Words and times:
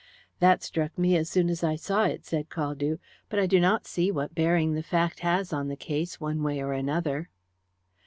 "That 0.39 0.63
struck 0.63 0.97
me 0.97 1.15
as 1.15 1.29
soon 1.29 1.47
as 1.47 1.63
I 1.63 1.75
saw 1.75 2.05
it," 2.05 2.25
said 2.25 2.49
Caldew. 2.49 2.97
"But 3.29 3.37
I 3.37 3.45
do 3.45 3.59
not 3.59 3.85
see 3.85 4.09
what 4.09 4.33
bearing 4.33 4.73
the 4.73 4.81
fact 4.81 5.19
has 5.19 5.53
on 5.53 5.67
the 5.67 5.75
case, 5.77 6.19
one 6.19 6.41
way 6.41 6.59
or 6.59 6.73
another." 6.73 7.29